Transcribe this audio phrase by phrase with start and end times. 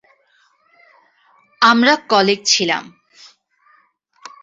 [1.61, 2.83] আমরা কলিগ ছিলাম।